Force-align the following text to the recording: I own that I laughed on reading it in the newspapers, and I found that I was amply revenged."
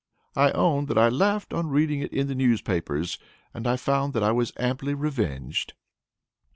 I 0.35 0.49
own 0.53 0.87
that 0.87 0.97
I 0.97 1.09
laughed 1.09 1.53
on 1.53 1.67
reading 1.69 1.99
it 2.01 2.11
in 2.11 2.25
the 2.25 2.33
newspapers, 2.33 3.19
and 3.53 3.67
I 3.67 3.75
found 3.77 4.13
that 4.13 4.23
I 4.23 4.31
was 4.31 4.51
amply 4.57 4.95
revenged." 4.95 5.75